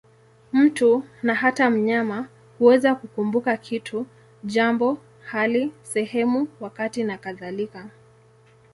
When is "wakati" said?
6.59-7.03